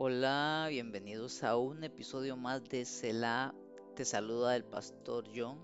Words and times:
Hola, 0.00 0.68
bienvenidos 0.70 1.42
a 1.42 1.56
un 1.56 1.82
episodio 1.82 2.36
más 2.36 2.62
de 2.68 2.84
Selah. 2.84 3.52
Te 3.96 4.04
saluda 4.04 4.54
el 4.54 4.62
pastor 4.62 5.24
John. 5.34 5.58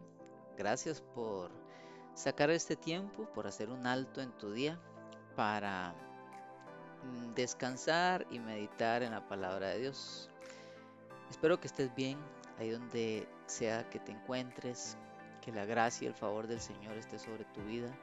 Gracias 0.58 1.00
por 1.00 1.53
sacar 2.14 2.51
este 2.51 2.75
tiempo, 2.75 3.31
por 3.33 3.47
hacer 3.47 3.71
un 3.71 3.87
alto 3.87 4.21
en 4.21 4.37
tu 4.37 4.51
día 4.51 4.77
para 5.37 5.95
mm, 7.05 7.35
descansar 7.35 8.27
y 8.29 8.41
meditar 8.41 9.05
en 9.05 9.12
la 9.12 9.25
palabra 9.29 9.68
de 9.68 9.82
Dios. 9.82 10.29
Espero 11.30 11.61
que 11.61 11.69
estés 11.69 11.95
bien 11.95 12.19
ahí 12.59 12.71
donde 12.71 13.29
sea 13.46 13.89
que 13.89 14.01
te 14.01 14.11
encuentres, 14.11 14.98
que 15.43 15.53
la 15.53 15.64
gracia 15.64 16.07
y 16.07 16.09
el 16.09 16.14
favor 16.14 16.48
del 16.48 16.61
Señor 16.61 16.96
esté 16.96 17.21
sobre 17.21 17.45
tu 17.55 17.62
vida 17.62 17.96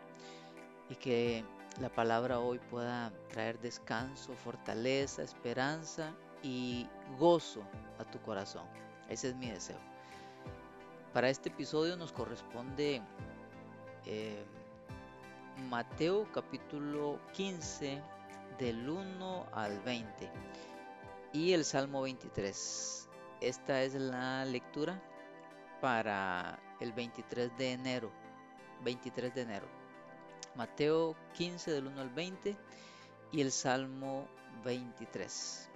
y 0.88 0.96
que 0.96 1.44
la 1.80 1.90
palabra 1.90 2.40
hoy 2.40 2.60
pueda 2.70 3.12
traer 3.30 3.60
descanso, 3.60 4.34
fortaleza, 4.34 5.24
esperanza 5.24 6.14
y 6.44 6.88
gozo 7.18 7.62
a 8.00 8.04
tu 8.04 8.20
corazón. 8.22 8.66
Ese 9.10 9.30
es 9.30 9.36
mi 9.36 9.50
deseo. 9.50 9.80
Para 11.14 11.30
este 11.30 11.50
episodio 11.50 11.96
nos 11.98 12.12
corresponde 12.12 13.02
eh, 14.06 14.46
Mateo 15.70 16.28
capítulo 16.32 17.20
15 17.34 18.02
del 18.58 18.90
1 18.90 19.48
al 19.54 19.80
20 19.82 20.32
y 21.34 21.54
el 21.54 21.66
Salmo 21.66 22.02
23. 22.02 23.10
Esta 23.42 23.82
es 23.82 23.94
la 23.96 24.46
lectura 24.46 25.02
para 25.82 26.60
el 26.80 26.94
23 26.94 27.58
de 27.58 27.74
enero. 27.74 28.12
23 28.84 29.34
de 29.34 29.42
enero. 29.42 29.81
Mateo 30.56 31.16
15 31.34 31.72
del 31.72 31.88
1 31.88 32.02
al 32.02 32.10
20 32.10 32.56
y 33.32 33.42
el 33.42 33.52
Salmo 33.52 34.28
23. 34.64 35.70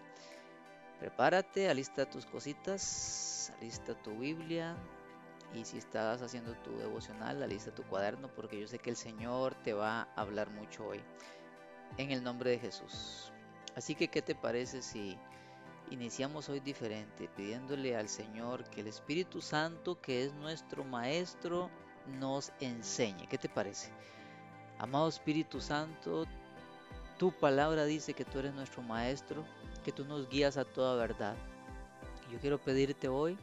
Prepárate, 0.99 1.69
alista 1.69 2.09
tus 2.09 2.25
cositas, 2.25 3.51
alista 3.59 3.93
tu 4.01 4.11
Biblia 4.17 4.75
y 5.53 5.63
si 5.65 5.77
estás 5.77 6.21
haciendo 6.21 6.53
tu 6.57 6.77
devocional, 6.77 7.41
alista 7.41 7.73
tu 7.73 7.83
cuaderno 7.83 8.27
porque 8.35 8.59
yo 8.59 8.67
sé 8.67 8.79
que 8.79 8.89
el 8.89 8.95
Señor 8.95 9.55
te 9.55 9.73
va 9.73 10.01
a 10.01 10.21
hablar 10.21 10.49
mucho 10.49 10.85
hoy. 10.85 11.01
En 11.97 12.11
el 12.11 12.23
nombre 12.23 12.51
de 12.51 12.59
Jesús. 12.59 13.31
Así 13.75 13.95
que, 13.95 14.07
¿qué 14.07 14.21
te 14.21 14.35
parece 14.35 14.81
si 14.81 15.17
iniciamos 15.91 16.49
hoy 16.49 16.59
diferente, 16.59 17.29
pidiéndole 17.35 17.95
al 17.95 18.09
Señor 18.09 18.63
que 18.69 18.81
el 18.81 18.87
Espíritu 18.87 19.41
Santo, 19.41 19.99
que 20.01 20.25
es 20.25 20.33
nuestro 20.33 20.83
Maestro, 20.83 21.69
nos 22.19 22.51
enseñe? 22.59 23.27
¿Qué 23.27 23.37
te 23.37 23.49
parece? 23.49 23.91
Amado 24.77 25.07
Espíritu 25.07 25.61
Santo, 25.61 26.25
tu 27.17 27.31
palabra 27.31 27.85
dice 27.85 28.13
que 28.13 28.25
tú 28.25 28.39
eres 28.39 28.53
nuestro 28.53 28.81
Maestro, 28.81 29.45
que 29.85 29.93
tú 29.93 30.03
nos 30.03 30.27
guías 30.27 30.57
a 30.57 30.65
toda 30.65 30.95
verdad. 30.95 31.35
Yo 32.29 32.39
quiero 32.39 32.57
pedirte 32.57 33.07
hoy 33.07 33.37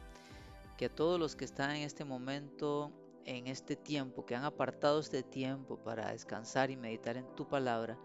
que 0.77 0.85
a 0.85 0.95
todos 0.95 1.19
los 1.19 1.35
que 1.35 1.45
están 1.45 1.71
en 1.71 1.81
este 1.81 2.05
momento, 2.05 2.91
en 3.25 3.47
este 3.47 3.75
tiempo, 3.75 4.25
que 4.25 4.35
han 4.35 4.43
apartado 4.43 4.99
este 4.99 5.23
tiempo 5.23 5.77
para 5.77 6.11
descansar 6.11 6.69
y 6.69 6.75
meditar 6.75 7.17
en 7.17 7.25
tu 7.35 7.47
palabra, 7.47 7.97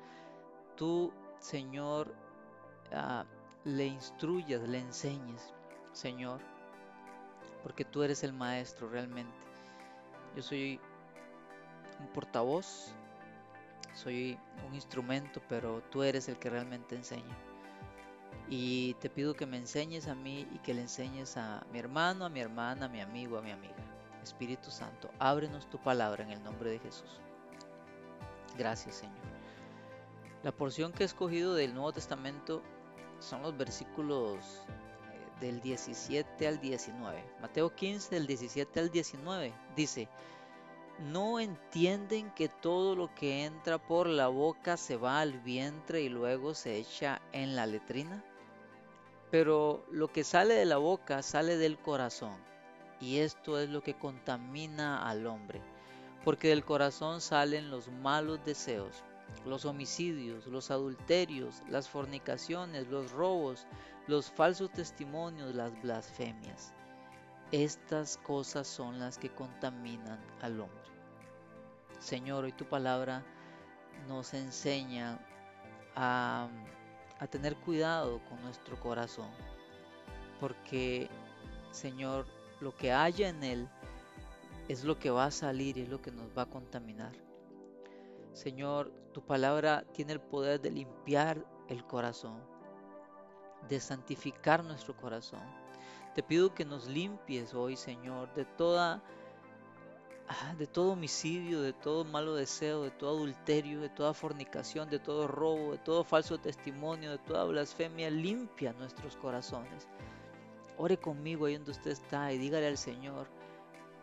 tú, 0.74 1.12
Señor, 1.38 2.14
ah, 2.92 3.26
le 3.64 3.86
instruyas, 3.86 4.66
le 4.66 4.78
enseñes, 4.78 5.52
Señor, 5.92 6.40
porque 7.62 7.84
tú 7.84 8.02
eres 8.02 8.24
el 8.24 8.32
Maestro 8.32 8.88
realmente. 8.88 9.36
Yo 10.34 10.42
soy 10.42 10.80
un 12.00 12.06
portavoz 12.08 12.94
soy 13.98 14.38
un 14.66 14.74
instrumento, 14.74 15.42
pero 15.48 15.82
tú 15.90 16.02
eres 16.02 16.28
el 16.28 16.38
que 16.38 16.50
realmente 16.50 16.94
enseña. 16.94 17.36
Y 18.48 18.94
te 18.94 19.10
pido 19.10 19.34
que 19.34 19.44
me 19.44 19.56
enseñes 19.56 20.06
a 20.06 20.14
mí 20.14 20.46
y 20.54 20.58
que 20.60 20.72
le 20.72 20.82
enseñes 20.82 21.36
a 21.36 21.66
mi 21.72 21.80
hermano, 21.80 22.24
a 22.24 22.28
mi 22.28 22.40
hermana, 22.40 22.86
a 22.86 22.88
mi 22.88 23.00
amigo, 23.00 23.36
a 23.36 23.42
mi 23.42 23.50
amiga. 23.50 23.74
Espíritu 24.22 24.70
Santo, 24.70 25.10
ábrenos 25.18 25.68
tu 25.68 25.78
palabra 25.78 26.22
en 26.22 26.30
el 26.30 26.42
nombre 26.42 26.70
de 26.70 26.78
Jesús. 26.78 27.20
Gracias, 28.56 28.96
Señor. 28.96 29.16
La 30.42 30.52
porción 30.52 30.92
que 30.92 31.02
he 31.02 31.06
escogido 31.06 31.54
del 31.54 31.74
Nuevo 31.74 31.92
Testamento 31.92 32.62
son 33.18 33.42
los 33.42 33.56
versículos 33.56 34.62
eh, 35.12 35.40
del 35.40 35.60
17 35.60 36.46
al 36.46 36.60
19. 36.60 37.24
Mateo 37.40 37.74
15 37.74 38.14
del 38.14 38.26
17 38.26 38.80
al 38.80 38.90
19 38.90 39.52
dice, 39.74 40.08
¿No 40.98 41.38
entienden 41.38 42.32
que 42.32 42.48
todo 42.48 42.96
lo 42.96 43.14
que 43.14 43.44
entra 43.44 43.78
por 43.78 44.08
la 44.08 44.26
boca 44.26 44.76
se 44.76 44.96
va 44.96 45.20
al 45.20 45.38
vientre 45.38 46.02
y 46.02 46.08
luego 46.08 46.54
se 46.54 46.76
echa 46.76 47.22
en 47.30 47.54
la 47.54 47.66
letrina? 47.66 48.24
Pero 49.30 49.86
lo 49.92 50.08
que 50.08 50.24
sale 50.24 50.54
de 50.54 50.64
la 50.64 50.78
boca 50.78 51.22
sale 51.22 51.56
del 51.56 51.78
corazón, 51.78 52.36
y 53.00 53.18
esto 53.18 53.60
es 53.60 53.68
lo 53.68 53.80
que 53.80 53.94
contamina 53.94 55.08
al 55.08 55.28
hombre, 55.28 55.62
porque 56.24 56.48
del 56.48 56.64
corazón 56.64 57.20
salen 57.20 57.70
los 57.70 57.88
malos 57.92 58.44
deseos, 58.44 59.04
los 59.46 59.66
homicidios, 59.66 60.48
los 60.48 60.72
adulterios, 60.72 61.62
las 61.68 61.88
fornicaciones, 61.88 62.88
los 62.88 63.12
robos, 63.12 63.68
los 64.08 64.32
falsos 64.32 64.72
testimonios, 64.72 65.54
las 65.54 65.80
blasfemias. 65.80 66.74
Estas 67.50 68.18
cosas 68.18 68.66
son 68.66 68.98
las 68.98 69.16
que 69.16 69.30
contaminan 69.30 70.20
al 70.42 70.60
hombre. 70.60 70.88
Señor, 71.98 72.44
hoy 72.44 72.52
tu 72.52 72.66
palabra 72.66 73.24
nos 74.06 74.34
enseña 74.34 75.18
a, 75.96 76.48
tener 77.30 77.56
cuidado 77.56 78.20
con 78.28 78.42
nuestro 78.42 78.78
corazón, 78.78 79.30
porque, 80.40 81.08
Señor, 81.70 82.26
lo 82.60 82.76
que 82.76 82.92
haya 82.92 83.30
en 83.30 83.42
él 83.42 83.68
es 84.68 84.84
lo 84.84 84.98
que 84.98 85.08
va 85.08 85.24
a 85.24 85.30
salir 85.30 85.78
y 85.78 85.82
es 85.82 85.88
lo 85.88 86.02
que 86.02 86.12
nos 86.12 86.28
va 86.36 86.42
a 86.42 86.50
contaminar. 86.50 87.12
Señor, 88.32 88.92
tu 89.14 89.22
palabra 89.22 89.84
tiene 89.94 90.12
el 90.12 90.20
poder 90.20 90.60
de 90.60 90.70
limpiar 90.70 91.42
el 91.68 91.82
corazón, 91.86 92.42
de 93.70 93.80
santificar 93.80 94.62
nuestro 94.62 94.94
corazón. 94.94 95.67
Te 96.18 96.24
pido 96.24 96.52
que 96.52 96.64
nos 96.64 96.88
limpies 96.88 97.54
hoy, 97.54 97.76
Señor, 97.76 98.34
de 98.34 98.44
toda 98.44 99.00
ah, 100.26 100.54
de 100.58 100.66
todo 100.66 100.94
homicidio, 100.94 101.62
de 101.62 101.72
todo 101.72 102.04
malo 102.04 102.34
deseo, 102.34 102.82
de 102.82 102.90
todo 102.90 103.18
adulterio, 103.18 103.80
de 103.80 103.88
toda 103.88 104.12
fornicación, 104.12 104.90
de 104.90 104.98
todo 104.98 105.28
robo, 105.28 105.70
de 105.70 105.78
todo 105.78 106.02
falso 106.02 106.36
testimonio, 106.36 107.12
de 107.12 107.18
toda 107.18 107.44
blasfemia, 107.44 108.10
limpia 108.10 108.72
nuestros 108.72 109.14
corazones. 109.14 109.86
Ore 110.76 110.96
conmigo 110.96 111.46
ahí 111.46 111.54
donde 111.54 111.70
usted 111.70 111.92
está 111.92 112.32
y 112.32 112.38
dígale 112.38 112.66
al 112.66 112.78
Señor 112.78 113.28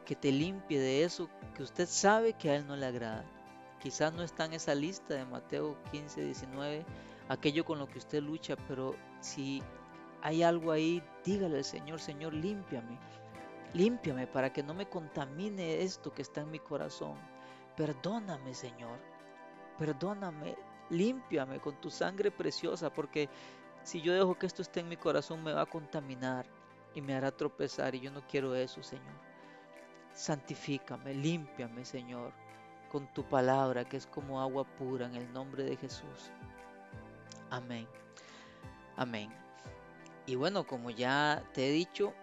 que 0.06 0.16
te 0.16 0.32
limpie 0.32 0.80
de 0.80 1.04
eso 1.04 1.30
que 1.54 1.64
usted 1.64 1.86
sabe 1.86 2.32
que 2.32 2.50
a 2.50 2.56
Él 2.56 2.66
no 2.66 2.78
le 2.78 2.86
agrada. 2.86 3.26
Quizás 3.82 4.14
no 4.14 4.24
está 4.24 4.46
en 4.46 4.54
esa 4.54 4.74
lista 4.74 5.16
de 5.16 5.26
Mateo 5.26 5.76
15, 5.92 6.24
19, 6.24 6.86
aquello 7.28 7.66
con 7.66 7.78
lo 7.78 7.88
que 7.88 7.98
usted 7.98 8.24
lucha, 8.24 8.56
pero 8.70 8.96
si 9.20 9.62
hay 10.26 10.42
algo 10.42 10.72
ahí, 10.72 11.04
dígale 11.24 11.58
al 11.58 11.64
Señor, 11.64 12.00
Señor, 12.00 12.34
límpiame. 12.34 12.98
Límpiame 13.76 14.26
para 14.26 14.52
que 14.52 14.64
no 14.64 14.74
me 14.74 14.90
contamine 14.90 15.84
esto 15.84 16.12
que 16.12 16.24
está 16.24 16.42
en 16.42 16.50
mi 16.50 16.58
corazón. 16.58 17.14
Perdóname, 17.78 18.56
Señor. 18.56 18.98
Perdóname. 19.78 20.56
Límpiame 20.90 21.60
con 21.60 21.80
tu 21.80 21.92
sangre 21.92 22.32
preciosa, 22.32 22.92
porque 22.92 23.30
si 23.84 24.02
yo 24.02 24.14
dejo 24.14 24.34
que 24.34 24.48
esto 24.48 24.64
esté 24.64 24.80
en 24.80 24.90
mi 24.90 24.98
corazón 24.98 25.44
me 25.44 25.54
va 25.54 25.62
a 25.62 25.68
contaminar 25.68 26.48
y 26.96 27.04
me 27.04 27.14
hará 27.14 27.30
tropezar 27.30 27.94
y 27.94 28.00
yo 28.00 28.10
no 28.10 28.26
quiero 28.26 28.56
eso, 28.56 28.82
Señor. 28.82 29.22
Santifícame, 30.12 31.14
límpiame, 31.14 31.86
Señor, 31.86 32.34
con 32.92 33.14
tu 33.14 33.24
palabra 33.30 33.86
que 33.86 33.98
es 33.98 34.08
como 34.08 34.42
agua 34.42 34.64
pura 34.64 35.06
en 35.06 35.14
el 35.14 35.32
nombre 35.32 35.66
de 35.66 35.78
Jesús. 35.78 36.32
Amén. 37.52 37.88
Amén. 38.96 39.45
Y 40.28 40.36
bueno, 40.36 40.66
como 40.66 40.90
ya 40.90 41.44
te 41.54 41.70
he 41.70 41.72
dicho, 41.72 42.14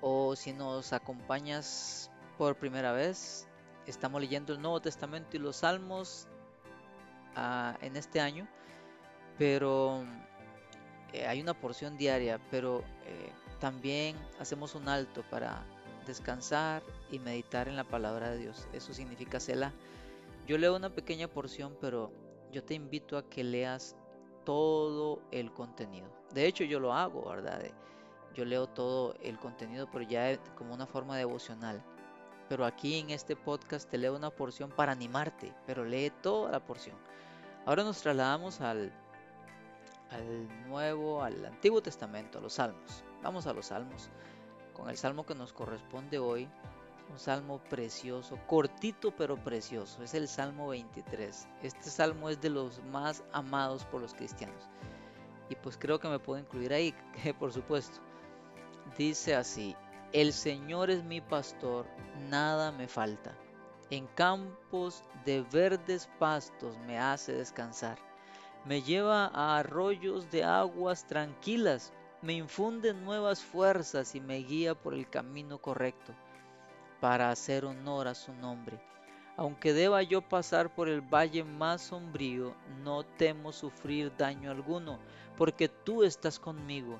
o 0.00 0.36
si 0.36 0.52
nos 0.52 0.92
acompañas 0.92 2.10
por 2.38 2.56
primera 2.56 2.92
vez, 2.92 3.46
estamos 3.86 4.20
leyendo 4.20 4.52
el 4.52 4.60
Nuevo 4.60 4.80
Testamento 4.80 5.36
y 5.36 5.40
los 5.40 5.56
Salmos 5.56 6.28
ah, 7.34 7.76
en 7.82 7.96
este 7.96 8.20
año, 8.20 8.48
pero 9.38 10.04
eh, 11.12 11.26
hay 11.26 11.40
una 11.40 11.54
porción 11.54 11.96
diaria, 11.96 12.40
pero 12.50 12.80
eh, 13.04 13.30
también 13.60 14.16
hacemos 14.38 14.74
un 14.74 14.88
alto 14.88 15.22
para 15.30 15.64
descansar 16.06 16.82
y 17.10 17.18
meditar 17.18 17.68
en 17.68 17.76
la 17.76 17.84
palabra 17.84 18.30
de 18.30 18.38
Dios. 18.38 18.68
Eso 18.72 18.94
significa 18.94 19.40
Selah. 19.40 19.72
Yo 20.46 20.56
leo 20.58 20.76
una 20.76 20.90
pequeña 20.90 21.28
porción, 21.28 21.76
pero 21.80 22.12
yo 22.52 22.62
te 22.64 22.74
invito 22.74 23.18
a 23.18 23.28
que 23.28 23.44
leas 23.44 23.96
todo 24.44 25.20
el 25.32 25.52
contenido. 25.52 26.08
De 26.36 26.46
hecho, 26.46 26.64
yo 26.64 26.78
lo 26.78 26.92
hago, 26.92 27.30
¿verdad? 27.30 27.62
Yo 28.34 28.44
leo 28.44 28.66
todo 28.66 29.14
el 29.22 29.38
contenido, 29.38 29.88
pero 29.90 30.04
ya 30.04 30.36
como 30.54 30.74
una 30.74 30.86
forma 30.86 31.16
devocional. 31.16 31.82
Pero 32.50 32.66
aquí 32.66 32.98
en 32.98 33.08
este 33.08 33.34
podcast 33.34 33.88
te 33.88 33.96
leo 33.96 34.14
una 34.14 34.28
porción 34.28 34.68
para 34.70 34.92
animarte, 34.92 35.54
pero 35.66 35.82
lee 35.82 36.12
toda 36.20 36.52
la 36.52 36.60
porción. 36.60 36.94
Ahora 37.64 37.84
nos 37.84 38.02
trasladamos 38.02 38.60
al, 38.60 38.92
al 40.10 40.68
Nuevo, 40.68 41.22
al 41.22 41.42
Antiguo 41.42 41.80
Testamento, 41.80 42.36
a 42.36 42.42
los 42.42 42.52
Salmos. 42.52 43.02
Vamos 43.22 43.46
a 43.46 43.54
los 43.54 43.68
Salmos, 43.68 44.10
con 44.74 44.90
el 44.90 44.98
Salmo 44.98 45.24
que 45.24 45.34
nos 45.34 45.54
corresponde 45.54 46.18
hoy, 46.18 46.50
un 47.10 47.18
salmo 47.18 47.60
precioso, 47.70 48.38
cortito 48.46 49.10
pero 49.16 49.42
precioso, 49.42 50.02
es 50.02 50.12
el 50.12 50.28
Salmo 50.28 50.68
23. 50.68 51.48
Este 51.62 51.88
salmo 51.88 52.28
es 52.28 52.42
de 52.42 52.50
los 52.50 52.84
más 52.84 53.24
amados 53.32 53.86
por 53.86 54.02
los 54.02 54.12
cristianos. 54.12 54.68
Y 55.48 55.54
pues 55.56 55.76
creo 55.76 55.98
que 55.98 56.08
me 56.08 56.18
puedo 56.18 56.40
incluir 56.40 56.72
ahí, 56.72 56.94
por 57.38 57.52
supuesto. 57.52 58.00
Dice 58.96 59.34
así, 59.34 59.76
el 60.12 60.32
Señor 60.32 60.90
es 60.90 61.04
mi 61.04 61.20
pastor, 61.20 61.86
nada 62.28 62.72
me 62.72 62.88
falta. 62.88 63.36
En 63.90 64.06
campos 64.08 65.04
de 65.24 65.42
verdes 65.42 66.08
pastos 66.18 66.76
me 66.86 66.98
hace 66.98 67.32
descansar. 67.32 67.98
Me 68.64 68.82
lleva 68.82 69.26
a 69.26 69.58
arroyos 69.58 70.30
de 70.30 70.42
aguas 70.42 71.06
tranquilas. 71.06 71.92
Me 72.22 72.32
infunde 72.32 72.94
nuevas 72.94 73.42
fuerzas 73.42 74.14
y 74.14 74.20
me 74.20 74.38
guía 74.38 74.74
por 74.74 74.94
el 74.94 75.08
camino 75.08 75.58
correcto 75.58 76.12
para 77.00 77.30
hacer 77.30 77.64
honor 77.64 78.08
a 78.08 78.14
su 78.14 78.32
nombre. 78.32 78.80
Aunque 79.38 79.74
deba 79.74 80.02
yo 80.02 80.22
pasar 80.22 80.74
por 80.74 80.88
el 80.88 81.02
valle 81.02 81.44
más 81.44 81.82
sombrío, 81.82 82.54
no 82.82 83.04
temo 83.04 83.52
sufrir 83.52 84.10
daño 84.16 84.50
alguno, 84.50 84.98
porque 85.36 85.68
tú 85.68 86.02
estás 86.04 86.38
conmigo. 86.38 86.98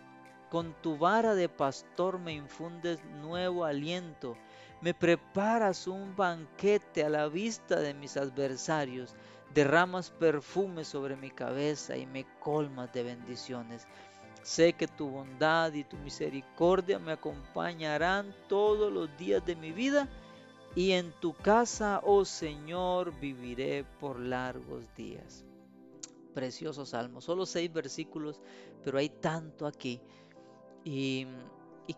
Con 0.51 0.75
tu 0.83 0.99
vara 0.99 1.35
de 1.35 1.49
pastor 1.49 2.19
me 2.19 2.35
infundes 2.35 3.03
nuevo 3.23 3.65
aliento, 3.65 4.37
me 4.83 4.93
preparas 4.93 5.87
un 5.87 6.15
banquete 6.15 7.05
a 7.05 7.09
la 7.09 7.29
vista 7.29 7.81
de 7.81 7.95
mis 7.95 8.19
adversarios, 8.19 9.15
derramas 9.55 10.11
perfume 10.11 10.85
sobre 10.85 11.17
mi 11.17 11.31
cabeza 11.31 11.97
y 11.97 12.05
me 12.05 12.27
colmas 12.39 12.93
de 12.93 13.03
bendiciones. 13.03 13.87
Sé 14.43 14.75
que 14.75 14.87
tu 14.87 15.09
bondad 15.09 15.73
y 15.73 15.85
tu 15.85 15.97
misericordia 15.97 16.99
me 16.99 17.13
acompañarán 17.13 18.35
todos 18.47 18.93
los 18.93 19.09
días 19.17 19.45
de 19.47 19.57
mi 19.57 19.73
vida 19.73 20.07
y 20.77 20.93
en 20.93 21.11
tu 21.21 21.33
casa, 21.33 22.03
oh 22.05 22.27
Señor, 22.27 23.19
viviré 23.19 23.87
por 23.99 24.21
largos 24.21 24.95
días. 24.95 25.43
Precioso 26.35 26.85
salmo, 26.85 27.23
solo 27.23 27.47
seis 27.47 27.73
versículos, 27.73 28.43
pero 28.85 28.99
hay 28.99 29.09
tanto 29.09 29.67
aquí. 29.67 30.03
Y, 30.85 31.27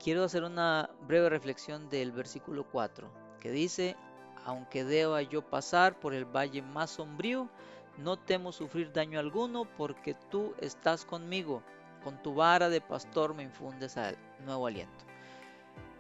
quiero 0.02 0.22
hacer 0.22 0.44
una 0.44 0.90
breve 1.08 1.28
reflexión 1.28 1.88
del 1.88 2.12
versículo 2.12 2.68
4, 2.70 3.10
que 3.40 3.50
dice, 3.50 3.96
aunque 4.44 4.84
deba 4.84 5.22
yo 5.22 5.42
pasar 5.42 5.98
por 5.98 6.14
el 6.14 6.24
valle 6.24 6.62
más 6.62 6.90
sombrío, 6.90 7.48
no 7.96 8.16
temo 8.16 8.52
sufrir 8.52 8.92
daño 8.92 9.18
alguno 9.18 9.64
porque 9.76 10.14
tú 10.30 10.54
estás 10.60 11.04
conmigo 11.04 11.64
con 12.04 12.22
tu 12.22 12.32
vara 12.32 12.68
de 12.68 12.80
pastor 12.80 13.34
me 13.34 13.42
infundes 13.42 13.96
al 13.96 14.16
nuevo 14.44 14.68
aliento. 14.68 15.04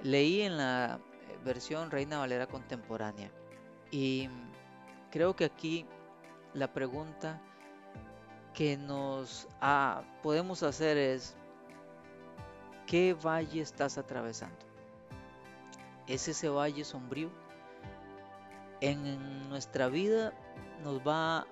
Leí 0.04 0.42
en 0.42 0.56
la 0.56 1.00
versión 1.44 1.90
Reina 1.90 2.18
Valera 2.18 2.46
contemporánea 2.46 3.30
y 3.90 4.28
creo 5.10 5.34
que 5.34 5.44
aquí 5.44 5.86
la 6.54 6.72
pregunta 6.72 7.40
que 8.54 8.76
nos 8.76 9.48
ah, 9.60 10.02
podemos 10.22 10.62
hacer 10.62 10.96
es 10.96 11.36
¿qué 12.86 13.14
valle 13.14 13.60
estás 13.60 13.98
atravesando? 13.98 14.56
¿Es 16.06 16.26
ese 16.28 16.48
valle 16.48 16.84
sombrío? 16.84 17.30
En 18.80 19.48
nuestra 19.48 19.88
vida 19.88 20.32
nos 20.82 21.00
va, 21.00 21.46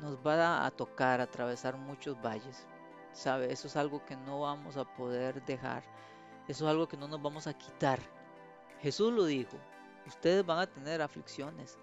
nos 0.00 0.16
va 0.18 0.66
a 0.66 0.70
tocar 0.70 1.20
atravesar 1.20 1.76
muchos 1.76 2.20
valles 2.20 2.66
¿sabe? 3.14 3.52
Eso 3.52 3.68
es 3.68 3.76
algo 3.76 4.04
que 4.04 4.16
no 4.16 4.40
vamos 4.40 4.76
a 4.76 4.84
poder 4.84 5.42
dejar. 5.44 5.82
Eso 6.48 6.66
es 6.66 6.70
algo 6.70 6.86
que 6.86 6.96
no 6.96 7.08
nos 7.08 7.22
vamos 7.22 7.46
a 7.46 7.54
quitar. 7.54 8.00
Jesús 8.84 9.10
lo 9.14 9.24
dijo. 9.24 9.56
Ustedes 10.06 10.44
van 10.44 10.58
a 10.58 10.66
tener 10.66 11.00
aflicciones. 11.00 11.78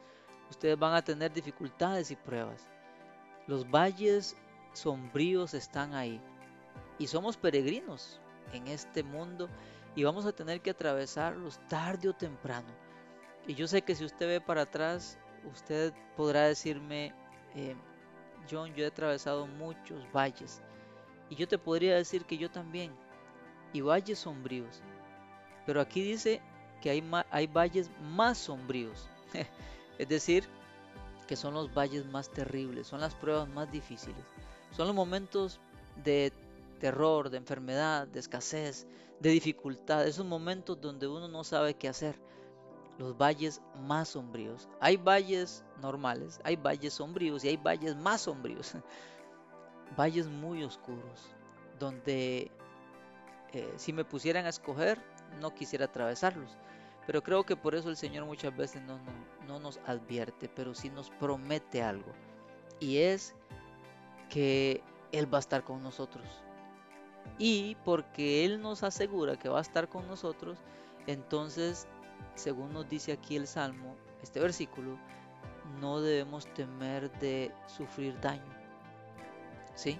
Ustedes 0.51 0.77
van 0.77 0.93
a 0.93 1.01
tener 1.01 1.33
dificultades 1.33 2.11
y 2.11 2.15
pruebas. 2.15 2.69
Los 3.47 3.67
valles 3.67 4.37
sombríos 4.73 5.55
están 5.55 5.95
ahí. 5.95 6.21
Y 6.99 7.07
somos 7.07 7.37
peregrinos 7.37 8.21
en 8.53 8.67
este 8.67 9.01
mundo 9.01 9.49
y 9.95 10.03
vamos 10.03 10.27
a 10.27 10.31
tener 10.31 10.61
que 10.61 10.69
atravesarlos 10.69 11.59
tarde 11.67 12.07
o 12.07 12.13
temprano. 12.13 12.69
Y 13.47 13.55
yo 13.55 13.65
sé 13.65 13.81
que 13.81 13.95
si 13.95 14.05
usted 14.05 14.27
ve 14.27 14.39
para 14.39 14.61
atrás, 14.61 15.17
usted 15.51 15.93
podrá 16.15 16.43
decirme, 16.43 17.15
eh, 17.55 17.75
John, 18.47 18.75
yo 18.75 18.83
he 18.83 18.87
atravesado 18.87 19.47
muchos 19.47 20.05
valles 20.13 20.61
y 21.31 21.35
yo 21.35 21.47
te 21.47 21.57
podría 21.57 21.95
decir 21.95 22.25
que 22.25 22.37
yo 22.37 22.51
también. 22.51 22.93
Y 23.73 23.81
valles 23.81 24.19
sombríos. 24.19 24.83
Pero 25.65 25.81
aquí 25.81 26.03
dice 26.03 26.43
que 26.81 26.89
hay, 26.89 27.03
hay 27.29 27.47
valles 27.47 27.89
más 28.01 28.37
sombríos. 28.37 29.07
es 29.97 30.09
decir, 30.09 30.43
que 31.27 31.35
son 31.35 31.53
los 31.53 31.73
valles 31.73 32.05
más 32.05 32.29
terribles, 32.29 32.87
son 32.87 32.99
las 32.99 33.15
pruebas 33.15 33.47
más 33.47 33.71
difíciles. 33.71 34.25
Son 34.71 34.87
los 34.87 34.95
momentos 34.95 35.59
de 36.03 36.33
terror, 36.79 37.29
de 37.29 37.37
enfermedad, 37.37 38.07
de 38.07 38.19
escasez, 38.19 38.87
de 39.19 39.29
dificultad. 39.29 40.07
Esos 40.07 40.25
momentos 40.25 40.81
donde 40.81 41.07
uno 41.07 41.27
no 41.27 41.43
sabe 41.43 41.75
qué 41.75 41.87
hacer. 41.87 42.19
Los 42.97 43.17
valles 43.17 43.61
más 43.79 44.09
sombríos. 44.09 44.67
Hay 44.79 44.97
valles 44.97 45.63
normales, 45.81 46.41
hay 46.43 46.55
valles 46.55 46.93
sombríos 46.93 47.43
y 47.43 47.49
hay 47.49 47.57
valles 47.57 47.95
más 47.95 48.21
sombríos. 48.21 48.73
valles 49.97 50.27
muy 50.27 50.63
oscuros, 50.63 51.29
donde 51.79 52.51
eh, 53.53 53.73
si 53.75 53.93
me 53.93 54.05
pusieran 54.05 54.45
a 54.45 54.49
escoger, 54.49 55.01
no 55.39 55.53
quisiera 55.53 55.85
atravesarlos. 55.85 56.57
Pero 57.07 57.23
creo 57.23 57.43
que 57.43 57.55
por 57.55 57.75
eso 57.75 57.89
el 57.89 57.97
Señor 57.97 58.25
muchas 58.25 58.55
veces 58.55 58.81
no, 58.83 58.99
no, 59.47 59.59
nos 59.59 59.79
advierte, 59.85 60.47
pero 60.49 60.73
sí 60.73 60.89
nos 60.89 61.09
promete 61.09 61.81
algo. 61.81 62.11
Y 62.79 62.97
es 62.97 63.35
que 64.29 64.83
Él 65.11 65.31
va 65.31 65.37
a 65.37 65.39
estar 65.39 65.63
con 65.63 65.81
nosotros. 65.81 66.25
Y 67.37 67.75
porque 67.83 68.45
Él 68.45 68.61
nos 68.61 68.83
asegura 68.83 69.37
que 69.37 69.49
va 69.49 69.59
a 69.59 69.61
estar 69.61 69.89
con 69.89 70.07
nosotros, 70.07 70.59
entonces, 71.07 71.87
según 72.35 72.73
nos 72.73 72.87
dice 72.87 73.11
aquí 73.13 73.35
el 73.35 73.47
Salmo, 73.47 73.95
este 74.21 74.39
versículo, 74.39 74.97
no 75.79 76.01
debemos 76.01 76.45
temer 76.53 77.11
de 77.19 77.51
sufrir 77.67 78.19
daño 78.19 78.61
¿sí? 79.75 79.99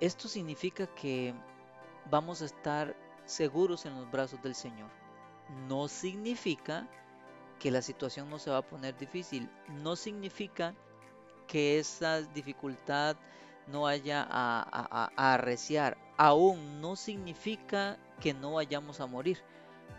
Esto 0.00 0.28
significa 0.28 0.86
que 0.86 1.34
vamos 2.10 2.42
a 2.42 2.46
estar 2.46 2.94
seguros 3.26 3.84
en 3.84 3.94
los 3.96 4.10
brazos 4.10 4.42
del 4.42 4.54
Señor. 4.54 4.88
No 5.68 5.88
significa 5.88 6.88
que 7.58 7.70
la 7.70 7.82
situación 7.82 8.30
no 8.30 8.38
se 8.38 8.50
va 8.50 8.58
a 8.58 8.66
poner 8.66 8.96
difícil. 8.96 9.50
No 9.68 9.96
significa 9.96 10.74
que 11.46 11.78
esa 11.78 12.22
dificultad 12.22 13.16
no 13.66 13.82
vaya 13.82 14.26
a, 14.28 15.10
arreciar. 15.16 15.96
Aún 16.16 16.80
no 16.80 16.96
significa 16.96 17.98
que 18.20 18.34
no 18.34 18.54
vayamos 18.54 19.00
a 19.00 19.06
morir. 19.06 19.38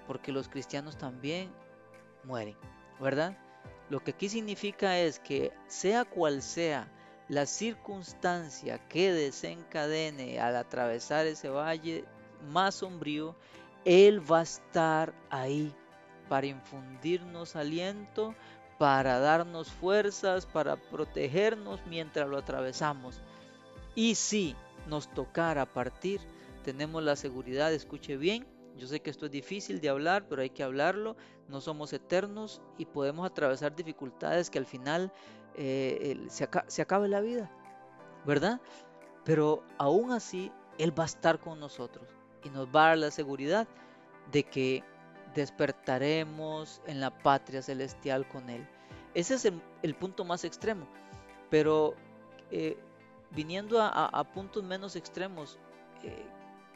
Porque 0.08 0.32
los 0.32 0.48
cristianos 0.48 0.98
también 0.98 1.52
mueren. 2.24 2.56
¿Verdad? 3.00 3.38
Lo 3.90 4.00
que 4.02 4.12
aquí 4.12 4.30
significa 4.30 4.98
es 4.98 5.20
que 5.20 5.54
sea 5.68 6.04
cual 6.06 6.42
sea 6.42 6.92
la 7.30 7.46
circunstancia 7.46 8.80
que 8.88 9.12
desencadene 9.12 10.40
al 10.40 10.56
atravesar 10.56 11.26
ese 11.26 11.50
valle 11.50 12.06
más 12.52 12.76
sombrío, 12.76 13.36
Él 13.86 14.30
va 14.30 14.40
a 14.40 14.44
estar 14.44 15.14
ahí 15.30 15.74
para 16.30 16.48
infundirnos 16.48 17.56
aliento, 17.56 18.36
para 18.78 19.20
darnos 19.20 19.72
fuerzas, 19.72 20.46
para 20.46 20.76
protegernos 20.76 21.80
mientras 21.88 22.28
lo 22.28 22.38
atravesamos. 22.38 23.22
Y 23.96 24.16
si 24.16 24.56
nos 24.88 25.12
tocara 25.14 25.66
partir, 25.66 26.22
tenemos 26.64 27.02
la 27.04 27.16
seguridad, 27.16 27.74
escuche 27.74 28.18
bien, 28.18 28.46
yo 28.78 28.88
sé 28.88 29.00
que 29.00 29.10
esto 29.10 29.26
es 29.26 29.32
difícil 29.32 29.82
de 29.82 29.90
hablar, 29.90 30.28
pero 30.30 30.44
hay 30.44 30.52
que 30.52 30.62
hablarlo. 30.62 31.16
No 31.48 31.62
somos 31.62 31.94
eternos 31.94 32.62
y 32.78 32.86
podemos 32.86 33.26
atravesar 33.26 33.76
dificultades 33.76 34.52
que 34.52 34.60
al 34.60 34.68
final 34.68 35.12
eh, 35.56 36.28
se, 36.30 36.48
se 36.68 36.82
acabe 36.84 37.08
la 37.08 37.22
vida, 37.22 37.50
¿verdad? 38.24 38.62
Pero 39.26 39.64
aún 39.80 40.12
así, 40.12 40.52
Él 40.78 40.98
va 40.98 41.04
a 41.04 41.08
estar 41.08 41.40
con 41.40 41.60
nosotros 41.60 42.17
y 42.44 42.50
nos 42.50 42.68
va 42.68 42.86
a 42.86 42.88
dar 42.90 42.98
la 42.98 43.12
seguridad 43.12 43.68
de 44.32 44.44
que 44.44 44.84
despertaremos 45.36 46.82
en 46.88 47.00
la 47.00 47.12
patria 47.12 47.62
celestial 47.62 48.28
con 48.28 48.50
Él. 48.50 48.68
Ese 49.14 49.36
es 49.36 49.46
el, 49.46 49.96
punto 49.96 50.26
más 50.26 50.44
extremo. 50.44 50.88
Pero 51.50 51.96
eh, 52.52 52.78
viniendo 53.32 53.82
a, 53.82 54.24
puntos 54.34 54.64
menos 54.64 54.96
extremos, 54.96 55.58
eh, 56.04 56.26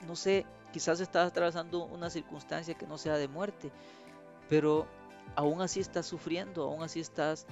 no 0.07 0.15
sé, 0.15 0.45
quizás 0.71 0.99
estás 0.99 1.29
atravesando 1.29 1.85
una 1.85 2.09
circunstancia 2.09 2.73
que 2.73 2.87
no 2.87 2.97
sea 2.97 3.17
de 3.17 3.27
muerte, 3.27 3.71
pero 4.49 4.87
aún 5.35 5.61
así 5.61 5.79
estás 5.79 6.05
sufriendo, 6.05 6.63
aún 6.63 6.83
así 6.83 6.99
estás 6.99 7.45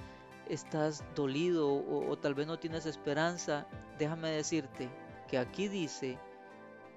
estás 0.48 1.04
dolido 1.14 1.68
o, 1.68 2.10
o 2.10 2.18
tal 2.18 2.34
vez 2.34 2.46
no 2.46 2.58
tienes 2.58 2.84
esperanza, 2.84 3.66
déjame 3.98 4.30
decirte 4.30 4.90
que 5.28 5.38
aquí 5.38 5.68
dice, 5.68 6.18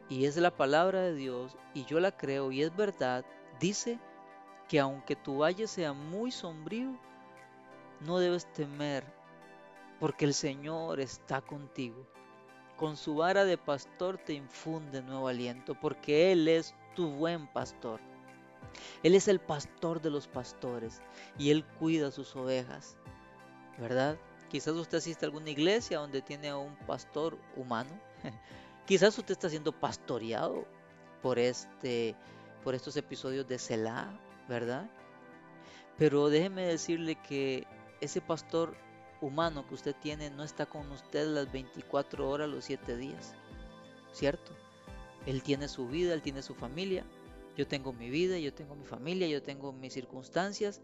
y 0.10 0.26
es 0.26 0.38
la 0.38 0.52
palabra 0.52 1.02
de 1.02 1.16
Dios, 1.16 1.58
y 1.74 1.86
yo 1.86 2.00
la 2.00 2.16
creo 2.16 2.52
y 2.52 2.62
es 2.62 2.76
verdad, 2.76 3.26
dice 3.60 4.00
que 4.68 4.80
aunque 4.80 5.16
tu 5.16 5.40
valle 5.40 5.68
sea 5.68 5.94
muy 5.94 6.32
sombrío, 6.32 6.98
no 8.02 8.20
debes 8.20 8.52
temer, 8.54 9.04
porque 10.00 10.26
el 10.26 10.34
Señor 10.34 11.00
está 11.00 11.42
contigo. 11.42 12.06
Con 12.78 12.98
su 12.98 13.16
vara 13.16 13.46
de 13.46 13.58
pastor 13.58 14.18
te 14.18 14.34
infunde 14.34 15.02
nuevo 15.02 15.28
aliento, 15.28 15.80
porque 15.80 16.32
Él 16.32 16.48
es 16.48 16.76
tu 16.96 17.10
buen 17.12 17.48
pastor. 17.48 18.02
Él 19.04 19.16
es 19.16 19.28
el 19.28 19.40
pastor 19.40 20.02
de 20.02 20.10
los 20.10 20.28
pastores 20.28 21.02
y 21.38 21.52
Él 21.52 21.64
cuida 21.80 22.12
sus 22.12 22.36
ovejas, 22.36 22.98
¿verdad? 23.78 24.18
Quizás 24.50 24.74
usted 24.74 24.98
asiste 24.98 25.26
a 25.26 25.28
alguna 25.28 25.50
iglesia 25.50 26.00
donde 26.00 26.22
tiene 26.22 26.50
a 26.50 26.58
un 26.58 26.76
pastor 26.88 27.38
humano. 27.56 27.92
Quizás 28.86 29.18
usted 29.18 29.32
está 29.32 29.50
siendo 29.50 29.72
pastoreado 29.72 30.66
por, 31.22 31.40
este, 31.40 32.16
por 32.64 32.76
estos 32.76 32.98
episodios 32.98 33.48
de 33.48 33.58
Selah, 33.58 34.20
¿verdad? 34.50 34.90
Pero 35.98 36.30
déjeme 36.30 36.64
decirle 36.64 37.16
que 37.16 37.66
ese 38.02 38.20
pastor 38.20 38.76
humano 39.22 39.66
que 39.68 39.76
usted 39.76 39.96
tiene 40.02 40.30
no 40.30 40.44
está 40.44 40.66
con 40.66 40.92
usted 40.92 41.28
las 41.28 41.52
24 41.52 42.30
horas, 42.30 42.50
los 42.50 42.66
7 42.66 42.98
días, 42.98 43.34
¿cierto? 44.12 44.52
Él 45.26 45.42
tiene 45.44 45.70
su 45.70 45.88
vida, 45.88 46.14
él 46.14 46.22
tiene 46.22 46.42
su 46.42 46.54
familia, 46.54 47.06
yo 47.56 47.68
tengo 47.68 47.94
mi 47.94 48.10
vida, 48.10 48.38
yo 48.38 48.54
tengo 48.54 48.76
mi 48.76 48.86
familia, 48.86 49.28
yo 49.28 49.42
tengo 49.42 49.72
mis 49.72 49.94
circunstancias 49.94 50.82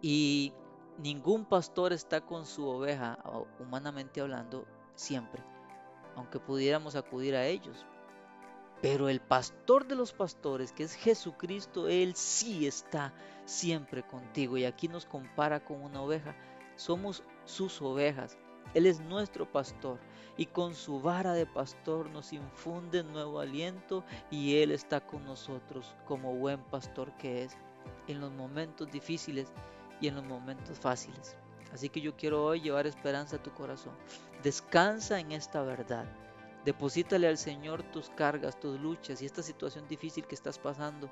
y 0.00 0.54
ningún 0.96 1.44
pastor 1.44 1.92
está 1.92 2.22
con 2.22 2.46
su 2.46 2.66
oveja, 2.66 3.18
humanamente 3.60 4.22
hablando, 4.22 4.64
siempre, 4.94 5.42
aunque 6.18 6.40
pudiéramos 6.40 6.96
acudir 6.96 7.34
a 7.34 7.46
ellos. 7.46 7.86
Pero 8.80 9.08
el 9.08 9.20
pastor 9.20 9.86
de 9.86 9.96
los 9.96 10.12
pastores, 10.12 10.72
que 10.72 10.84
es 10.84 10.94
Jesucristo, 10.94 11.88
Él 11.88 12.14
sí 12.14 12.66
está 12.66 13.12
siempre 13.44 14.06
contigo. 14.06 14.56
Y 14.56 14.64
aquí 14.64 14.86
nos 14.88 15.04
compara 15.04 15.64
con 15.64 15.82
una 15.82 16.02
oveja. 16.02 16.36
Somos 16.76 17.24
sus 17.44 17.82
ovejas. 17.82 18.38
Él 18.74 18.86
es 18.86 19.00
nuestro 19.00 19.50
pastor 19.50 19.98
y 20.36 20.46
con 20.46 20.74
su 20.74 21.00
vara 21.00 21.32
de 21.32 21.46
pastor 21.46 22.10
nos 22.10 22.32
infunde 22.34 23.02
nuevo 23.02 23.40
aliento 23.40 24.04
y 24.30 24.56
Él 24.56 24.72
está 24.72 25.00
con 25.00 25.24
nosotros 25.24 25.96
como 26.04 26.34
buen 26.34 26.60
pastor 26.64 27.16
que 27.16 27.44
es 27.44 27.56
en 28.08 28.20
los 28.20 28.30
momentos 28.30 28.90
difíciles 28.90 29.50
y 30.02 30.08
en 30.08 30.16
los 30.16 30.24
momentos 30.24 30.78
fáciles. 30.78 31.34
Así 31.72 31.88
que 31.88 32.00
yo 32.00 32.16
quiero 32.16 32.44
hoy 32.44 32.60
llevar 32.60 32.86
esperanza 32.86 33.36
a 33.36 33.42
tu 33.42 33.52
corazón. 33.52 33.94
Descansa 34.42 35.20
en 35.20 35.32
esta 35.32 35.62
verdad. 35.62 36.06
Deposítale 36.64 37.28
al 37.28 37.38
Señor 37.38 37.82
tus 37.84 38.10
cargas, 38.10 38.58
tus 38.58 38.78
luchas 38.80 39.22
y 39.22 39.26
esta 39.26 39.42
situación 39.42 39.86
difícil 39.88 40.26
que 40.26 40.34
estás 40.34 40.58
pasando. 40.58 41.10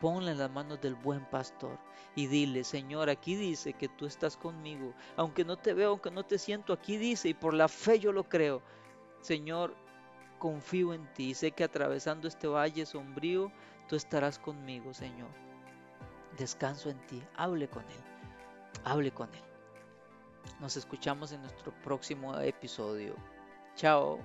Ponla 0.00 0.30
en 0.30 0.38
las 0.38 0.50
manos 0.50 0.80
del 0.80 0.94
buen 0.94 1.24
pastor 1.24 1.78
y 2.14 2.28
dile, 2.28 2.62
Señor, 2.62 3.10
aquí 3.10 3.34
dice 3.34 3.72
que 3.72 3.88
tú 3.88 4.06
estás 4.06 4.36
conmigo. 4.36 4.94
Aunque 5.16 5.44
no 5.44 5.56
te 5.56 5.74
veo, 5.74 5.90
aunque 5.90 6.10
no 6.10 6.24
te 6.24 6.38
siento, 6.38 6.72
aquí 6.72 6.96
dice 6.96 7.30
y 7.30 7.34
por 7.34 7.54
la 7.54 7.66
fe 7.66 7.98
yo 7.98 8.12
lo 8.12 8.28
creo. 8.28 8.62
Señor, 9.20 9.74
confío 10.38 10.94
en 10.94 11.12
ti. 11.14 11.34
Sé 11.34 11.50
que 11.50 11.64
atravesando 11.64 12.28
este 12.28 12.46
valle 12.46 12.86
sombrío, 12.86 13.50
tú 13.88 13.96
estarás 13.96 14.38
conmigo, 14.38 14.94
Señor. 14.94 15.30
Descanso 16.38 16.90
en 16.90 17.04
ti. 17.06 17.20
Hable 17.36 17.68
con 17.68 17.82
Él. 17.82 18.04
Hable 18.84 19.10
con 19.10 19.34
Él. 19.34 19.47
Nos 20.60 20.76
escuchamos 20.76 21.32
en 21.32 21.42
nuestro 21.42 21.72
próximo 21.82 22.38
episodio. 22.40 23.14
Chao. 23.76 24.18